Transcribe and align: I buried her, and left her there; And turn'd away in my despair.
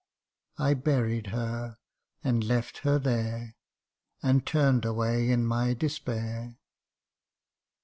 I 0.57 0.73
buried 0.73 1.27
her, 1.27 1.77
and 2.23 2.43
left 2.43 2.79
her 2.79 2.97
there; 2.97 3.55
And 4.23 4.43
turn'd 4.43 4.83
away 4.83 5.29
in 5.29 5.45
my 5.45 5.75
despair. 5.75 6.57